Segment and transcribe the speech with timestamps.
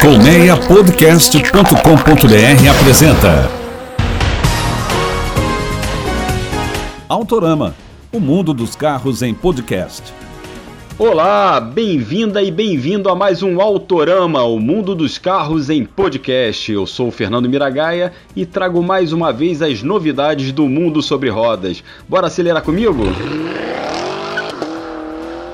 [0.00, 3.50] Colmeiapodcast.com.br apresenta
[7.08, 7.74] Autorama,
[8.12, 10.12] o mundo dos carros em podcast.
[10.98, 16.70] Olá, bem-vinda e bem-vindo a mais um Autorama, o mundo dos carros em podcast.
[16.70, 21.30] Eu sou o Fernando Miragaia e trago mais uma vez as novidades do mundo sobre
[21.30, 21.82] rodas.
[22.06, 23.04] Bora acelerar comigo?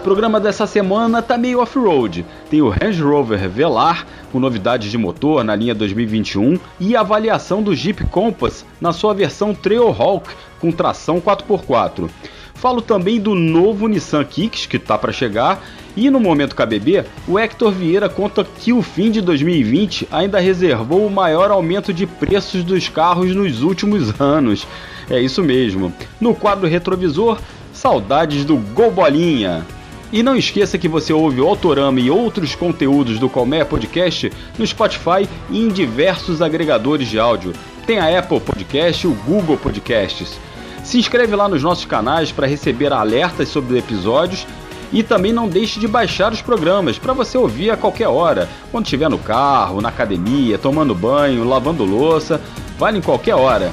[0.03, 2.27] O programa dessa semana tá meio off-road.
[2.51, 7.63] Tem o Range Rover Velar, com novidades de motor na linha 2021, e a avaliação
[7.63, 12.11] do Jeep Compass na sua versão Trailhawk com tração 4x4.
[12.53, 15.63] Falo também do novo Nissan Kicks que tá para chegar
[15.97, 21.07] e no momento KBB, o Hector Vieira conta que o fim de 2020 ainda reservou
[21.07, 24.67] o maior aumento de preços dos carros nos últimos anos.
[25.09, 25.95] É isso mesmo.
[26.21, 27.39] No quadro retrovisor,
[27.73, 29.65] saudades do Gol Bolinha.
[30.13, 34.67] E não esqueça que você ouve o Autorama e outros conteúdos do Colmeia Podcast no
[34.67, 37.55] Spotify e em diversos agregadores de áudio.
[37.87, 40.39] Tem a Apple Podcast e o Google Podcasts.
[40.85, 44.47] Se inscreve lá nos nossos canais para receber alertas sobre os episódios
[44.93, 48.85] e também não deixe de baixar os programas para você ouvir a qualquer hora, quando
[48.85, 52.39] estiver no carro, na academia, tomando banho, lavando louça,
[52.79, 53.73] vale em qualquer hora.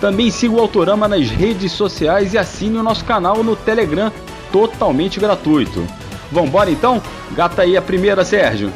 [0.00, 4.12] Também siga o Autorama nas redes sociais e assine o nosso canal no Telegram
[4.52, 5.84] totalmente gratuito.
[6.30, 7.02] Vambora então?
[7.32, 8.70] Gata aí a primeira, Sérgio.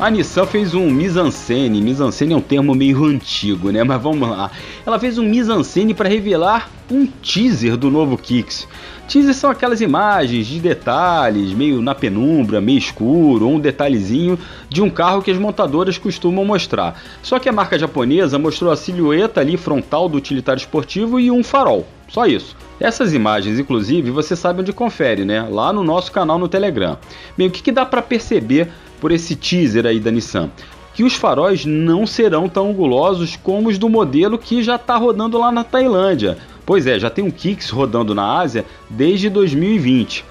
[0.00, 1.82] A Nissan fez um mise-en-scène.
[1.82, 3.84] Mise-en-scène é um termo meio antigo, né?
[3.84, 4.50] Mas vamos lá.
[4.86, 8.66] Ela fez um mise-en-scène para revelar um teaser do novo Kicks.
[9.06, 14.38] Teasers são aquelas imagens de detalhes, meio na penumbra, meio escuro, ou um detalhezinho
[14.70, 16.98] de um carro que as montadoras costumam mostrar.
[17.22, 21.44] Só que a marca japonesa mostrou a silhueta ali frontal do utilitário esportivo e um
[21.44, 21.86] farol.
[22.08, 22.56] Só isso.
[22.80, 25.46] Essas imagens, inclusive, você sabe onde confere, né?
[25.50, 26.96] Lá no nosso canal no Telegram.
[27.36, 30.50] Bem, o que, que dá para perceber por esse teaser aí da Nissan?
[30.94, 35.38] Que os faróis não serão tão angulosos como os do modelo que já está rodando
[35.38, 36.36] lá na Tailândia.
[36.66, 40.24] Pois é, já tem um Kicks rodando na Ásia desde 2020.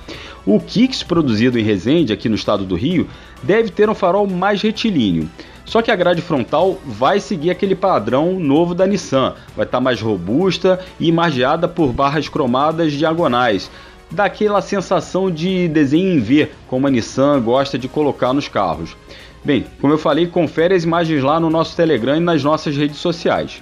[0.45, 3.07] O Kicks produzido em Resende, aqui no estado do Rio,
[3.43, 5.29] deve ter um farol mais retilíneo.
[5.69, 9.81] Só que a grade frontal vai seguir aquele padrão novo da Nissan, vai estar tá
[9.81, 13.69] mais robusta e margeada por barras cromadas diagonais,
[14.11, 18.95] daquela sensação de desenho em V, como a Nissan gosta de colocar nos carros.
[19.43, 22.97] Bem, como eu falei, confere as imagens lá no nosso Telegram e nas nossas redes
[22.97, 23.61] sociais.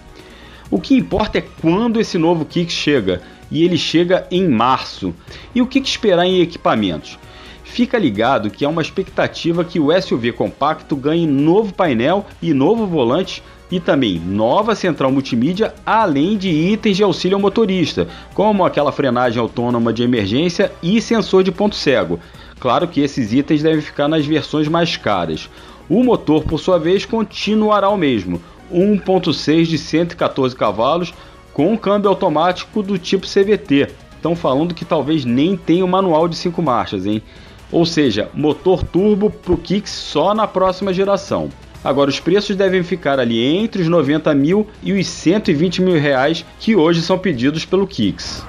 [0.72, 5.14] O que importa é quando esse novo Kicks chega, e ele chega em março.
[5.54, 7.18] E o que esperar em equipamentos?
[7.64, 12.88] Fica ligado que há uma expectativa que o SUV compacto ganhe novo painel e novo
[12.88, 18.92] volante e também nova central multimídia, além de itens de auxílio ao motorista, como aquela
[18.92, 22.20] frenagem autônoma de emergência e sensor de ponto cego.
[22.60, 25.50] Claro que esses itens devem ficar nas versões mais caras.
[25.90, 28.42] O motor, por sua vez, continuará o mesmo,
[28.74, 31.14] 1.6 de 114 cavalos
[31.54, 33.90] com um câmbio automático do tipo CVT.
[34.16, 37.22] Estão falando que talvez nem tenha o manual de 5 marchas, hein?
[37.72, 41.50] Ou seja, motor turbo para o Kicks só na próxima geração.
[41.84, 46.46] Agora, os preços devem ficar ali entre os 90 mil e os 120 mil reais
[46.60, 48.44] que hoje são pedidos pelo Kicks.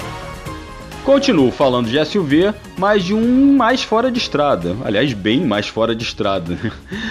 [1.04, 4.76] Continuo falando de SUV, mas de um mais fora de estrada.
[4.84, 6.58] Aliás, bem mais fora de estrada.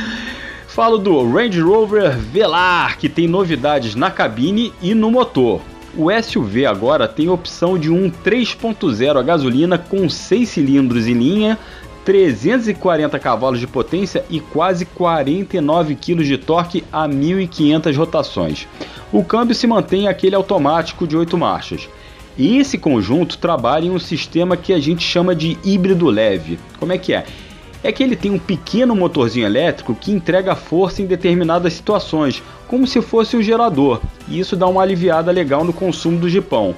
[0.67, 5.61] Falo do Range Rover Velar, que tem novidades na cabine e no motor.
[5.97, 11.15] O SUV agora tem a opção de um 3.0 a gasolina com 6 cilindros em
[11.15, 11.57] linha,
[12.07, 18.65] 340 cavalos de potência e quase 49 kg de torque a 1.500 rotações.
[19.11, 21.89] O câmbio se mantém aquele automático de 8 marchas.
[22.37, 26.57] E esse conjunto trabalha em um sistema que a gente chama de híbrido leve.
[26.79, 27.25] Como é que é?
[27.83, 32.87] É que ele tem um pequeno motorzinho elétrico que entrega força em determinadas situações, como
[32.87, 36.73] se fosse um gerador, e isso dá uma aliviada legal no consumo do jipão.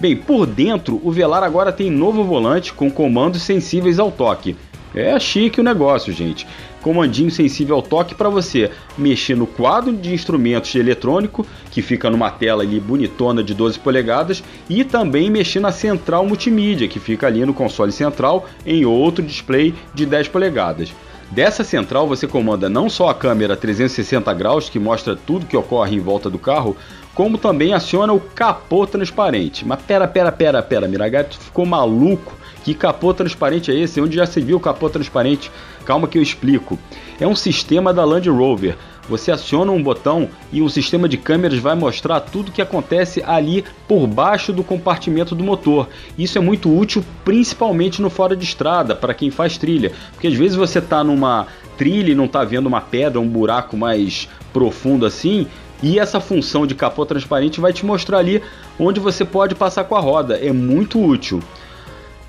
[0.00, 4.56] Bem, por dentro, o Velar agora tem novo volante com comandos sensíveis ao toque.
[4.94, 6.46] É chique o negócio, gente.
[6.80, 12.08] Comandinho sensível ao toque para você mexer no quadro de instrumentos de eletrônico, que fica
[12.08, 17.26] numa tela ali bonitona de 12 polegadas, e também mexer na central multimídia, que fica
[17.26, 20.94] ali no console central em outro display de 10 polegadas.
[21.30, 25.94] Dessa central você comanda não só a câmera 360 graus, que mostra tudo que ocorre
[25.94, 26.76] em volta do carro,
[27.14, 29.64] como também aciona o capô transparente.
[29.64, 32.36] Mas pera, pera, pera, pera, Miragato ficou maluco?
[32.64, 34.00] Que capô transparente é esse?
[34.00, 35.52] Onde já se viu capô transparente?
[35.84, 36.76] Calma que eu explico.
[37.20, 38.76] É um sistema da Land Rover.
[39.10, 43.20] Você aciona um botão e um sistema de câmeras vai mostrar tudo o que acontece
[43.26, 45.88] ali por baixo do compartimento do motor.
[46.16, 50.34] Isso é muito útil, principalmente no fora de estrada, para quem faz trilha, porque às
[50.34, 55.04] vezes você está numa trilha e não está vendo uma pedra, um buraco mais profundo
[55.04, 55.48] assim,
[55.82, 58.40] e essa função de capô transparente vai te mostrar ali
[58.78, 60.36] onde você pode passar com a roda.
[60.36, 61.42] É muito útil.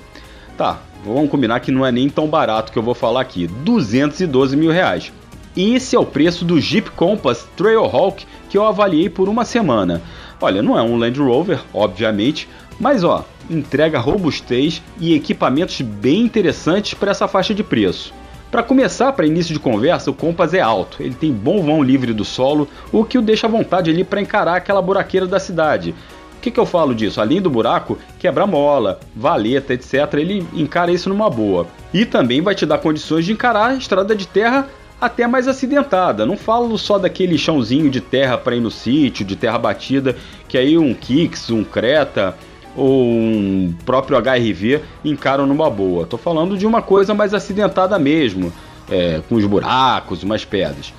[0.57, 3.47] Tá, vamos combinar que não é nem tão barato que eu vou falar aqui.
[3.47, 5.13] 212 mil reais.
[5.57, 10.03] Esse é o preço do Jeep Compass Trailhawk que eu avaliei por uma semana.
[10.41, 12.49] Olha, não é um Land Rover, obviamente,
[12.81, 18.13] mas ó, entrega robustez e equipamentos bem interessantes para essa faixa de preço.
[18.51, 22.13] Para começar, para início de conversa, o Compass é alto, ele tem bom vão livre
[22.13, 25.95] do solo, o que o deixa à vontade ali para encarar aquela buraqueira da cidade.
[26.37, 27.21] O que, que eu falo disso?
[27.21, 31.67] Além do buraco, quebra-mola, valeta, etc., ele encara isso numa boa.
[31.95, 34.69] E também vai te dar condições de encarar a estrada de terra
[35.01, 36.27] até mais acidentada.
[36.27, 40.15] Não falo só daquele chãozinho de terra para ir no sítio, de terra batida,
[40.47, 42.37] que aí um Kicks, um Creta,
[42.77, 46.05] ou um próprio HRV encaram numa boa.
[46.05, 48.53] Estou falando de uma coisa mais acidentada mesmo,
[48.91, 50.93] é, com os buracos, umas pedras.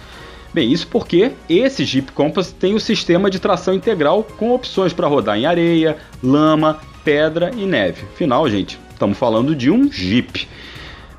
[0.53, 5.07] Bem, isso porque esse Jeep Compass tem o sistema de tração integral com opções para
[5.07, 8.03] rodar em areia, lama, pedra e neve.
[8.13, 10.47] Afinal, gente, estamos falando de um Jeep.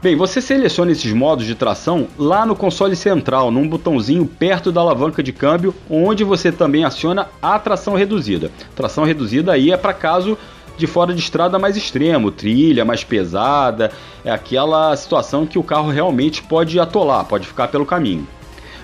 [0.04, 4.82] Bem, você seleciona esses modos de tração lá no console central, num botãozinho perto da
[4.82, 8.50] alavanca de câmbio, onde você também aciona a tração reduzida.
[8.76, 10.36] Tração reduzida aí é para caso
[10.76, 13.92] de fora de estrada mais extremo, trilha mais pesada,
[14.22, 18.28] é aquela situação que o carro realmente pode atolar, pode ficar pelo caminho.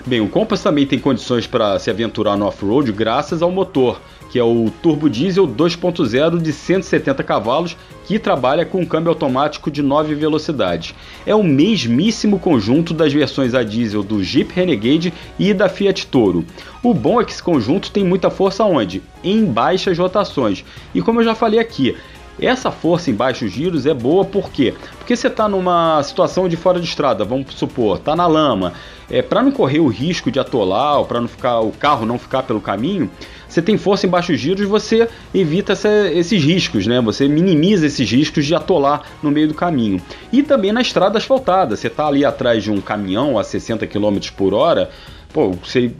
[0.03, 4.39] Bem, o Compass também tem condições para se aventurar no off-road graças ao motor, que
[4.39, 7.75] é o turbo diesel 2.0 de 170 cavalos,
[8.05, 10.95] que trabalha com câmbio automático de 9 velocidades.
[11.25, 16.45] É o mesmíssimo conjunto das versões a diesel do Jeep Renegade e da Fiat Toro.
[16.81, 19.03] O bom é que esse conjunto tem muita força onde?
[19.21, 20.63] Em baixas rotações.
[20.95, 21.97] E como eu já falei aqui,
[22.39, 24.73] essa força em baixos giros é boa por quê?
[24.97, 28.73] Porque você está numa situação de fora de estrada, vamos supor, está na lama,
[29.09, 32.17] é, para não correr o risco de atolar, ou para não ficar o carro não
[32.17, 33.09] ficar pelo caminho,
[33.47, 37.01] você tem força em baixos giros, você evita essa, esses riscos, né?
[37.01, 40.01] Você minimiza esses riscos de atolar no meio do caminho.
[40.31, 44.17] E também na estrada asfaltada, você está ali atrás de um caminhão a 60 km
[44.37, 44.89] por hora,
[45.33, 45.91] pô, você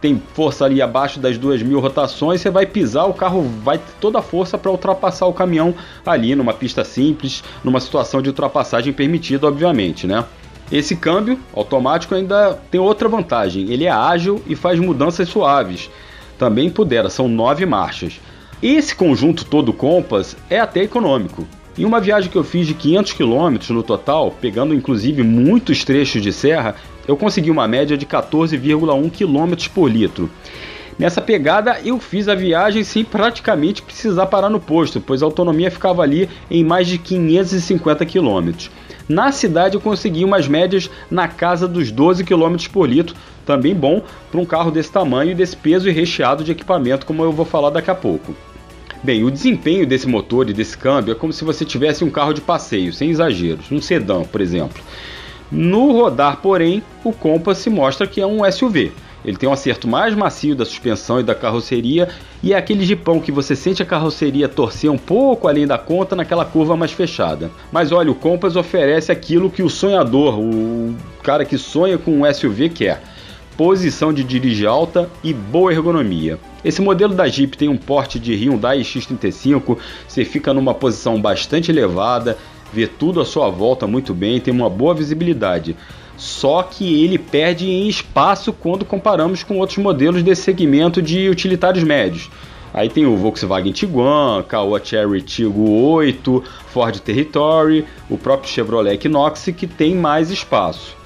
[0.00, 3.92] tem força ali abaixo das duas mil rotações, você vai pisar, o carro vai ter
[4.00, 5.74] toda a força para ultrapassar o caminhão
[6.04, 10.24] ali numa pista simples, numa situação de ultrapassagem permitida, obviamente, né?
[10.72, 15.90] Esse câmbio automático ainda tem outra vantagem, ele é ágil e faz mudanças suaves
[16.40, 18.18] também pudera, são nove marchas.
[18.62, 21.46] Esse conjunto todo Compass é até econômico.
[21.80, 26.20] Em uma viagem que eu fiz de 500 km no total, pegando inclusive muitos trechos
[26.20, 26.74] de serra,
[27.08, 30.28] eu consegui uma média de 14,1 km por litro.
[30.98, 35.70] Nessa pegada, eu fiz a viagem sem praticamente precisar parar no posto, pois a autonomia
[35.70, 38.50] ficava ali em mais de 550 km.
[39.08, 43.16] Na cidade eu consegui umas médias na casa dos 12 km por litro,
[43.46, 47.32] também bom para um carro desse tamanho, desse peso e recheado de equipamento, como eu
[47.32, 48.36] vou falar daqui a pouco.
[49.02, 52.34] Bem, o desempenho desse motor e desse câmbio é como se você tivesse um carro
[52.34, 54.82] de passeio, sem exageros, um sedã, por exemplo.
[55.50, 58.92] No rodar, porém, o Compass se mostra que é um SUV.
[59.24, 62.08] Ele tem um acerto mais macio da suspensão e da carroceria
[62.42, 66.14] e é aquele jipão que você sente a carroceria torcer um pouco além da conta
[66.14, 67.50] naquela curva mais fechada.
[67.72, 72.32] Mas olha, o Compass oferece aquilo que o sonhador, o cara que sonha com um
[72.34, 73.02] SUV quer.
[73.60, 76.38] Posição de dirigir alta e boa ergonomia.
[76.64, 79.76] Esse modelo da Jeep tem um porte de Hyundai X35,
[80.08, 82.38] você fica numa posição bastante elevada,
[82.72, 85.76] vê tudo à sua volta muito bem, tem uma boa visibilidade
[86.16, 91.84] só que ele perde em espaço quando comparamos com outros modelos desse segmento de utilitários
[91.84, 92.30] médios.
[92.72, 99.50] Aí tem o Volkswagen Tiguan, Caoa Cherry Tiggo 8, Ford Territory, o próprio Chevrolet Equinox
[99.54, 100.99] que tem mais espaço.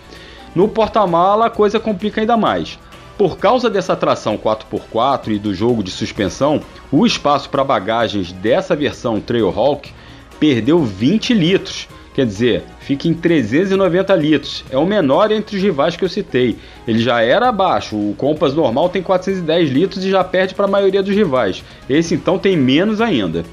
[0.55, 2.79] No porta-mala a coisa complica ainda mais.
[3.19, 8.75] Por causa dessa tração 4x4 e do jogo de suspensão, o espaço para bagagens dessa
[8.75, 9.93] versão Trailhawk
[10.39, 11.89] perdeu 20 litros.
[12.13, 14.65] Quer dizer, fica em 390 litros.
[14.71, 16.57] É o menor entre os rivais que eu citei.
[16.87, 17.97] Ele já era abaixo.
[17.97, 21.65] O Compass normal tem 410 litros e já perde para a maioria dos rivais.
[21.89, 23.45] Esse então tem menos ainda.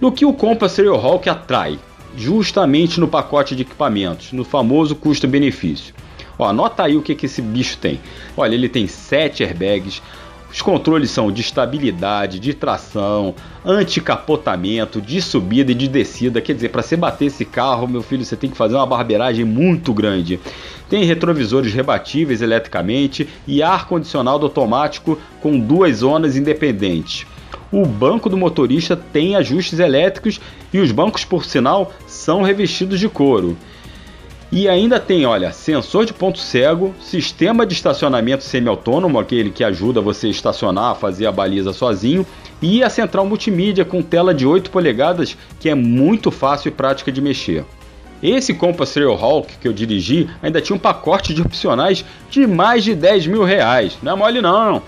[0.00, 1.78] No que o Compass Trailhawk atrai?
[2.16, 5.94] Justamente no pacote de equipamentos, no famoso custo-benefício.
[6.38, 7.98] Anota aí o que, que esse bicho tem.
[8.36, 10.02] Olha, ele tem 7 airbags,
[10.56, 13.34] os controles são de estabilidade, de tração,
[13.64, 16.40] anticapotamento, de subida e de descida.
[16.40, 19.44] Quer dizer, para você bater esse carro, meu filho, você tem que fazer uma barbeiragem
[19.44, 20.40] muito grande.
[20.88, 27.26] Tem retrovisores rebatíveis eletricamente e ar-condicionado automático com duas zonas independentes.
[27.72, 30.40] O banco do motorista tem ajustes elétricos
[30.72, 33.56] e os bancos, por sinal, são revestidos de couro.
[34.52, 40.00] E ainda tem, olha, sensor de ponto cego, sistema de estacionamento semi-autônomo, aquele que ajuda
[40.00, 42.24] você a estacionar, fazer a baliza sozinho,
[42.62, 47.10] e a central multimídia com tela de 8 polegadas, que é muito fácil e prática
[47.10, 47.64] de mexer.
[48.22, 52.94] Esse Compass Trailhawk que eu dirigi ainda tinha um pacote de opcionais de mais de
[52.94, 53.98] 10 mil reais.
[54.02, 54.82] Não é mole não.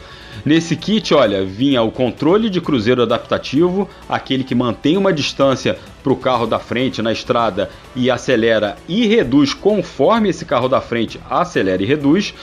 [0.44, 6.12] Nesse kit, olha, vinha o controle de cruzeiro adaptativo, aquele que mantém uma distância para
[6.12, 11.20] o carro da frente na estrada e acelera e reduz conforme esse carro da frente
[11.28, 12.34] acelera e reduz.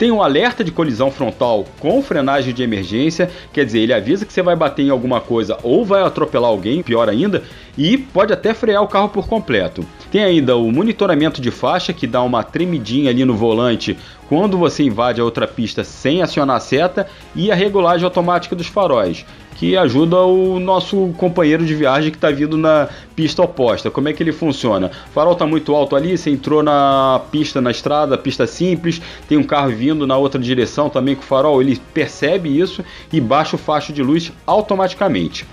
[0.00, 4.32] Tem um alerta de colisão frontal com frenagem de emergência, quer dizer, ele avisa que
[4.32, 7.42] você vai bater em alguma coisa ou vai atropelar alguém, pior ainda,
[7.76, 9.84] e pode até frear o carro por completo.
[10.10, 13.94] Tem ainda o monitoramento de faixa que dá uma tremidinha ali no volante
[14.26, 18.68] quando você invade a outra pista sem acionar a seta e a regulagem automática dos
[18.68, 19.26] faróis,
[19.60, 23.90] que ajuda o nosso companheiro de viagem que está vindo na pista oposta.
[23.90, 24.90] Como é que ele funciona?
[25.10, 29.36] O farol está muito alto ali, você entrou na pista na estrada, pista simples, tem
[29.36, 33.56] um carro vindo na outra direção também com o farol, ele percebe isso e baixa
[33.56, 35.44] o facho de luz automaticamente.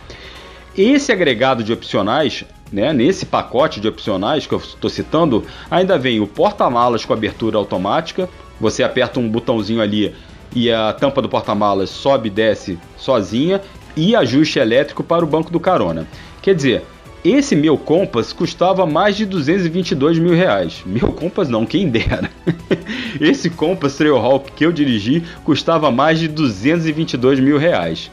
[0.77, 6.21] Esse agregado de opcionais né, nesse pacote de opcionais que eu estou citando, ainda vem
[6.21, 8.29] o porta-malas com abertura automática.
[8.57, 10.15] Você aperta um botãozinho ali
[10.55, 13.61] e a tampa do porta-malas sobe e desce sozinha
[13.97, 16.07] e ajuste elétrico para o banco do carona.
[16.41, 16.83] Quer dizer,
[17.25, 20.83] esse meu Compass custava mais de 222 mil reais.
[20.85, 22.29] Meu Compass não, quem dera.
[23.19, 28.09] esse Compass Trailhawk que eu dirigi custava mais de 222 mil reais.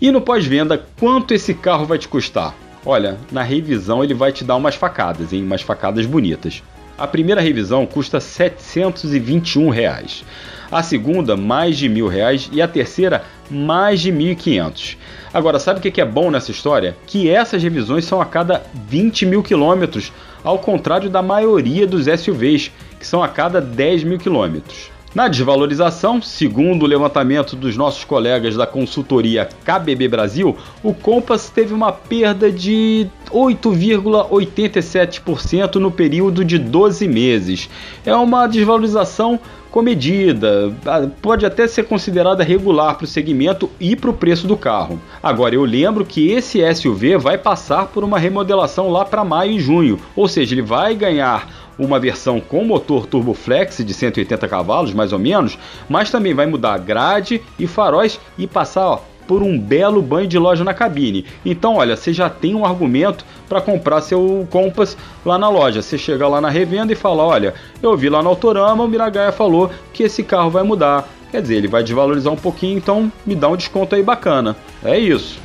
[0.00, 2.54] E no pós-venda, quanto esse carro vai te custar?
[2.84, 5.44] Olha, na revisão ele vai te dar umas facadas, hein?
[5.44, 6.60] Umas facadas bonitas.
[7.02, 10.24] A primeira revisão custa 721 reais.
[10.70, 14.96] a segunda mais de mil reais e a terceira mais de 1.500.
[15.34, 16.96] Agora, sabe o que é bom nessa história?
[17.04, 20.12] Que essas revisões são a cada 20 mil quilômetros,
[20.44, 24.91] ao contrário da maioria dos SUVs, que são a cada 10 mil quilômetros.
[25.14, 31.74] Na desvalorização, segundo o levantamento dos nossos colegas da consultoria KBB Brasil, o Compass teve
[31.74, 37.68] uma perda de 8,87% no período de 12 meses.
[38.06, 39.38] É uma desvalorização
[39.70, 40.72] comedida,
[41.20, 44.98] pode até ser considerada regular para o segmento e para o preço do carro.
[45.22, 49.60] Agora, eu lembro que esse SUV vai passar por uma remodelação lá para maio e
[49.60, 55.12] junho, ou seja, ele vai ganhar uma versão com motor turboflex de 180 cavalos, mais
[55.12, 55.58] ou menos,
[55.88, 60.38] mas também vai mudar grade e faróis e passar ó, por um belo banho de
[60.38, 61.24] loja na cabine.
[61.44, 65.82] Então, olha, você já tem um argumento para comprar seu Compass lá na loja.
[65.82, 69.32] Você chega lá na revenda e fala: Olha, eu vi lá no Autorama, o Miragaia
[69.32, 71.08] falou que esse carro vai mudar.
[71.30, 74.54] Quer dizer, ele vai desvalorizar um pouquinho, então me dá um desconto aí bacana.
[74.84, 75.40] É isso.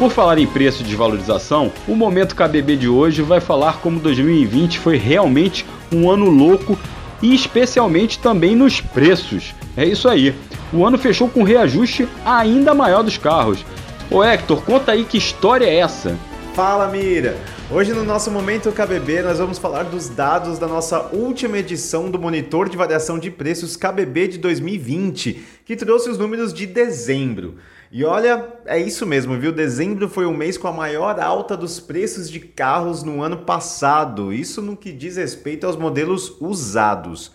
[0.00, 4.78] Por falar em preço de desvalorização, o Momento KBB de hoje vai falar como 2020
[4.78, 6.78] foi realmente um ano louco
[7.20, 9.54] e especialmente também nos preços.
[9.76, 10.34] É isso aí.
[10.72, 13.62] O ano fechou com reajuste ainda maior dos carros.
[14.10, 16.16] Ô Hector, conta aí que história é essa?
[16.60, 17.38] Fala Mira!
[17.70, 22.18] Hoje no nosso Momento KBB nós vamos falar dos dados da nossa última edição do
[22.18, 27.54] Monitor de Variação de Preços KBB de 2020, que trouxe os números de dezembro.
[27.90, 29.52] E olha, é isso mesmo, viu?
[29.52, 34.30] Dezembro foi o mês com a maior alta dos preços de carros no ano passado.
[34.30, 37.32] Isso no que diz respeito aos modelos usados.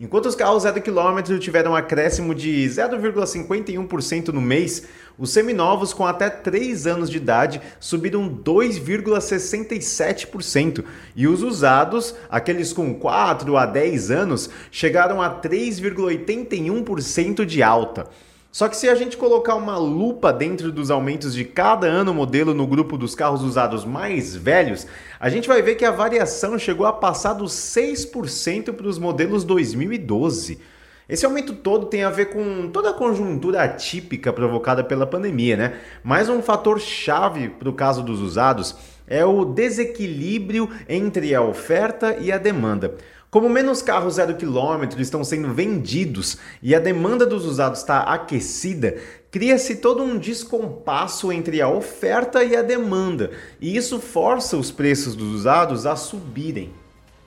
[0.00, 6.04] Enquanto os carros zero quilômetro tiveram um acréscimo de 0,51% no mês, os seminovos com
[6.04, 14.10] até 3 anos de idade subiram 2,67% e os usados, aqueles com 4 a 10
[14.10, 18.08] anos, chegaram a 3,81% de alta.
[18.54, 22.54] Só que se a gente colocar uma lupa dentro dos aumentos de cada ano modelo
[22.54, 24.86] no grupo dos carros usados mais velhos,
[25.18, 29.42] a gente vai ver que a variação chegou a passar dos 6% para os modelos
[29.42, 30.60] 2012.
[31.06, 35.80] Esse aumento todo tem a ver com toda a conjuntura atípica provocada pela pandemia, né?
[36.02, 38.74] Mas um fator chave para o caso dos usados
[39.06, 42.94] é o desequilíbrio entre a oferta e a demanda.
[43.30, 48.96] Como menos carros zero quilômetro estão sendo vendidos e a demanda dos usados está aquecida,
[49.30, 55.14] cria-se todo um descompasso entre a oferta e a demanda, e isso força os preços
[55.16, 56.72] dos usados a subirem.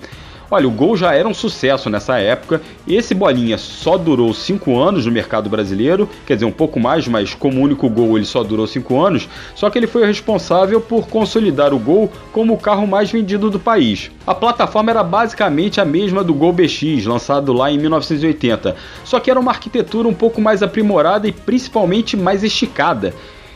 [0.50, 2.62] Olha, o Gol já era um sucesso nessa época.
[2.88, 7.34] Esse bolinha só durou 5 anos no mercado brasileiro, quer dizer, um pouco mais, mas
[7.34, 9.28] como único Gol ele só durou 5 anos.
[9.56, 13.60] Só que ele foi responsável por consolidar o Gol como o carro mais vendido do
[13.60, 14.12] país.
[14.26, 19.32] A plataforma era basicamente a mesma do Gol BX, lançado lá em 1980, só que
[19.32, 23.14] era uma arquitetura um pouco mais aprimorada e principalmente mais esticada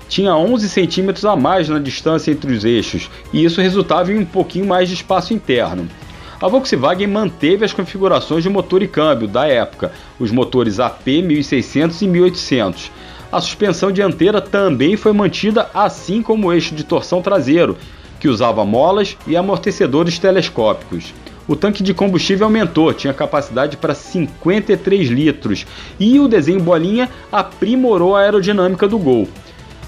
[0.08, 4.26] tinha 11 centímetros a mais na distância entre os eixos, e isso resultava em um
[4.26, 5.88] pouquinho mais de espaço interno.
[6.42, 12.02] A Volkswagen manteve as configurações de motor e câmbio da época, os motores AP 1600
[12.02, 12.92] e 1800.
[13.30, 17.78] A suspensão dianteira também foi mantida, assim como o eixo de torção traseiro,
[18.22, 21.14] que usava molas e amortecedores telescópicos.
[21.46, 25.66] O tanque de combustível aumentou, tinha capacidade para 53 litros,
[26.00, 29.28] e o desenho bolinha aprimorou a aerodinâmica do Gol.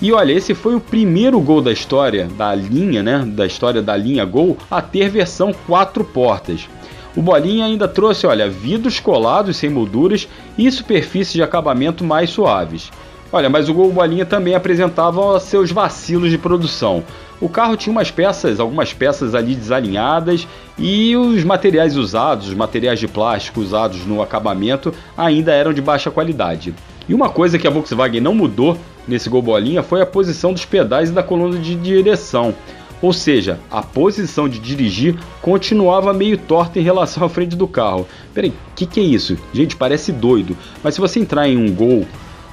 [0.01, 3.23] E olha, esse foi o primeiro gol da história da linha, né?
[3.23, 6.67] Da história da linha Gol a ter versão quatro portas.
[7.15, 12.89] O Bolinha ainda trouxe, olha, vidros colados sem molduras e superfícies de acabamento mais suaves.
[13.31, 17.03] Olha, mas o Gol Bolinha também apresentava seus vacilos de produção.
[17.39, 20.47] O carro tinha umas peças, algumas peças ali desalinhadas
[20.79, 26.09] e os materiais usados, os materiais de plástico usados no acabamento ainda eram de baixa
[26.09, 26.73] qualidade.
[27.09, 30.65] E uma coisa que a Volkswagen não mudou nesse Gol Bolinha foi a posição dos
[30.65, 32.53] pedais e da coluna de direção.
[33.01, 38.07] Ou seja, a posição de dirigir continuava meio torta em relação à frente do carro.
[38.33, 39.37] Peraí, o que, que é isso?
[39.51, 40.55] Gente, parece doido.
[40.83, 42.05] Mas se você entrar em um Gol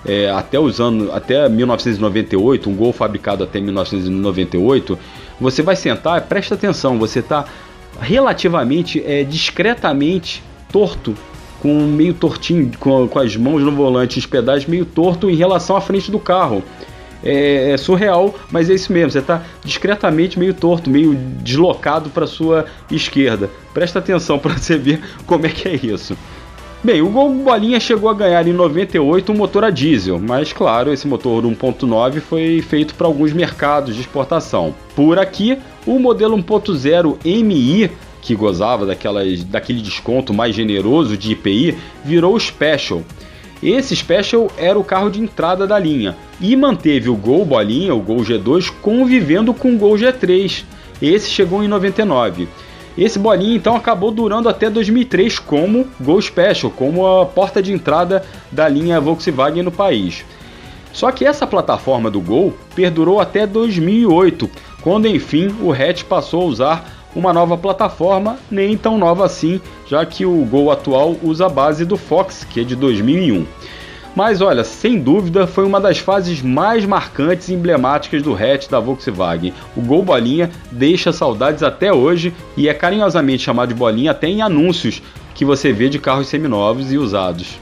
[0.06, 4.98] é, até os anos, até 1998, um Gol fabricado até 1998,
[5.38, 7.44] você vai sentar, presta atenção, você está
[8.00, 11.14] relativamente, é, discretamente torto
[11.60, 15.76] com meio tortinho, com, com as mãos no volante, os pedais meio torto em relação
[15.76, 16.62] à frente do carro.
[17.22, 19.10] É, é, surreal, mas é isso mesmo.
[19.10, 23.50] Você está discretamente meio torto, meio deslocado para sua esquerda.
[23.74, 26.16] Presta atenção para você ver como é que é isso.
[26.82, 30.92] Bem, o Gol Bolinha chegou a ganhar em 98 um motor a diesel, mas claro,
[30.92, 34.72] esse motor 1.9 foi feito para alguns mercados de exportação.
[34.94, 41.76] Por aqui, o modelo 1.0 MI que gozava daquelas, daquele desconto mais generoso de IPI,
[42.04, 43.02] virou o Special.
[43.62, 48.00] Esse Special era o carro de entrada da linha e manteve o Gol Bolinha, o
[48.00, 50.64] Gol G2, convivendo com o Gol G3.
[51.02, 52.48] Esse chegou em 99.
[52.96, 58.24] Esse bolinha então acabou durando até 2003 como Gol Special, como a porta de entrada
[58.50, 60.24] da linha Volkswagen no país.
[60.92, 64.50] Só que essa plataforma do Gol perdurou até 2008,
[64.82, 70.04] quando enfim o hatch passou a usar uma nova plataforma, nem tão nova assim, já
[70.04, 73.46] que o Gol atual usa a base do Fox, que é de 2001.
[74.14, 78.80] Mas olha, sem dúvida foi uma das fases mais marcantes e emblemáticas do hatch da
[78.80, 79.54] Volkswagen.
[79.76, 84.42] O Gol Bolinha deixa saudades até hoje e é carinhosamente chamado de Bolinha até em
[84.42, 85.02] anúncios
[85.34, 87.60] que você vê de carros seminovos e usados.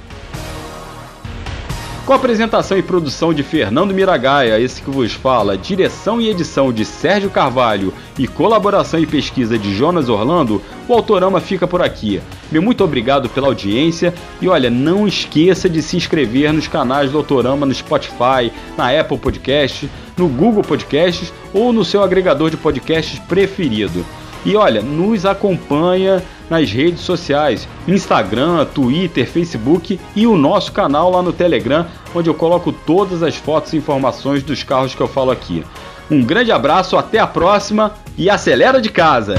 [2.07, 6.85] Com apresentação e produção de Fernando Miragaia, esse que vos fala, direção e edição de
[6.85, 12.21] Sérgio Carvalho e colaboração e pesquisa de Jonas Orlando, o Autorama fica por aqui.
[12.51, 17.19] Meu muito obrigado pela audiência e olha, não esqueça de se inscrever nos canais do
[17.19, 23.19] Autorama no Spotify, na Apple Podcasts, no Google Podcasts ou no seu agregador de podcasts
[23.19, 24.05] preferido.
[24.45, 31.21] E olha, nos acompanha nas redes sociais: Instagram, Twitter, Facebook e o nosso canal lá
[31.21, 35.33] no Telegram, onde eu coloco todas as fotos e informações dos carros que eu falo
[35.33, 35.65] aqui.
[36.09, 39.35] Um grande abraço, até a próxima e acelera de casa!